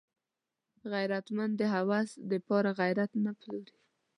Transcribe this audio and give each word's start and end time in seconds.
غیرتمند 0.91 1.53
د 1.57 1.61
هوس 1.73 2.09
د 2.29 2.31
پاره 2.47 2.71
غیرت 2.79 3.11
نه 3.25 3.31
پلوري 3.39 3.75